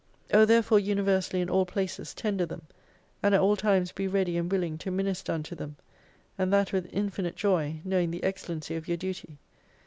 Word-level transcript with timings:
O 0.33 0.45
therefore 0.45 0.79
universally 0.79 1.43
in 1.43 1.49
all 1.51 1.63
places 1.63 2.15
tender 2.15 2.43
them, 2.43 2.63
and 3.21 3.35
at 3.35 3.41
all 3.41 3.55
times 3.55 3.91
be 3.91 4.07
ready 4.07 4.35
and 4.35 4.51
willing 4.51 4.79
to 4.79 4.89
minister 4.89 5.31
unto 5.31 5.53
them. 5.53 5.75
And 6.39 6.51
that 6.51 6.73
with 6.73 6.89
infinite 6.91 7.35
joy, 7.35 7.81
knowing 7.85 8.09
the 8.09 8.23
excel 8.23 8.55
lency 8.55 8.75
of 8.75 8.87
your 8.87 8.97
duty. 8.97 9.37